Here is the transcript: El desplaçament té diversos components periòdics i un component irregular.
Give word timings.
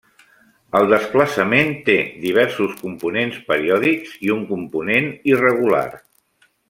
El 0.77 0.87
desplaçament 0.93 1.75
té 1.89 1.97
diversos 2.23 2.73
components 2.79 3.37
periòdics 3.51 4.17
i 4.29 4.33
un 4.37 4.43
component 4.55 5.11
irregular. 5.35 5.89